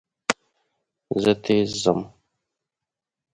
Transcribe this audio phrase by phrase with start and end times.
[1.21, 1.99] زه تېز ځم.